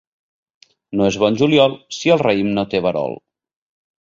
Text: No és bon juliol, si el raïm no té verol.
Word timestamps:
No 1.01 1.09
és 1.11 1.19
bon 1.23 1.37
juliol, 1.41 1.75
si 1.99 2.15
el 2.17 2.21
raïm 2.25 2.51
no 2.57 2.65
té 2.73 2.83
verol. 2.89 3.15